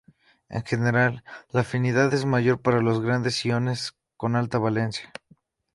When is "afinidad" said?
1.61-2.11